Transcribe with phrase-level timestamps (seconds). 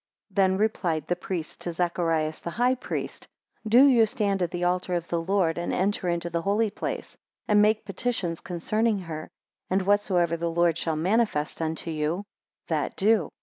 [0.29, 3.27] 4 Then replied the priests to Zacharias the high priest,
[3.67, 7.15] Do you stand at the altar of the Lord, and enter into the holy place,
[7.47, 9.29] and make petitions concerning her,
[9.69, 12.23] and whatsoever the Lord shall manifest unto you,
[12.67, 13.29] that do.